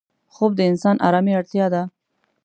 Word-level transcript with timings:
خوب 0.33 0.51
د 0.57 0.61
انسان 0.71 0.95
آرامي 1.07 1.33
اړتیا 1.39 1.65
ده 1.73 1.83